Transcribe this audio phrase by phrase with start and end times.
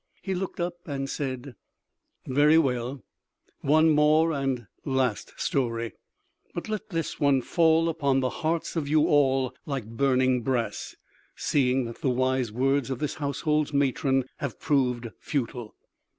[0.23, 1.53] He looked up and said:
[2.25, 3.03] "Very well,
[3.59, 5.93] one more and last story,
[6.55, 10.95] but let this one fall upon the hearts of you all like burning brass,
[11.35, 15.75] seeing that the wise words of this household's matron have proved futile."